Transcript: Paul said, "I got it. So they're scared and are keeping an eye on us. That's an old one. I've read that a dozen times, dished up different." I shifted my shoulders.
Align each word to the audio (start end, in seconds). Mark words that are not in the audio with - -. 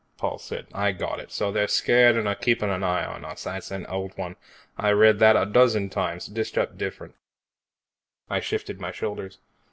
Paul 0.17 0.39
said, 0.39 0.65
"I 0.73 0.93
got 0.93 1.19
it. 1.19 1.31
So 1.31 1.51
they're 1.51 1.67
scared 1.67 2.15
and 2.17 2.27
are 2.27 2.33
keeping 2.33 2.71
an 2.71 2.83
eye 2.83 3.05
on 3.05 3.23
us. 3.23 3.43
That's 3.43 3.69
an 3.69 3.85
old 3.85 4.17
one. 4.17 4.35
I've 4.75 4.97
read 4.97 5.19
that 5.19 5.35
a 5.35 5.45
dozen 5.45 5.91
times, 5.91 6.25
dished 6.25 6.57
up 6.57 6.75
different." 6.75 7.13
I 8.27 8.39
shifted 8.39 8.81
my 8.81 8.91
shoulders. 8.91 9.37